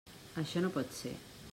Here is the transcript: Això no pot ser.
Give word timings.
Això 0.43 0.63
no 0.65 0.71
pot 0.79 0.99
ser. 1.03 1.15